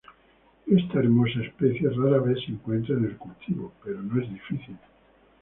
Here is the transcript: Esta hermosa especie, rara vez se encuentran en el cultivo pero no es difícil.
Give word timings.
Esta 0.65 0.97
hermosa 0.97 1.41
especie, 1.43 1.87
rara 1.91 2.17
vez 2.17 2.43
se 2.43 2.51
encuentran 2.53 3.03
en 3.03 3.05
el 3.05 3.17
cultivo 3.17 3.71
pero 3.83 4.01
no 4.01 4.19
es 4.19 4.27
difícil. 4.33 4.75